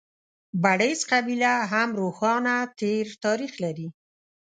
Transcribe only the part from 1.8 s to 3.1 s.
روښانه تېر